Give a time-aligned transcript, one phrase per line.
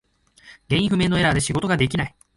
[0.69, 2.15] 原因不明のエラーで仕事ができない。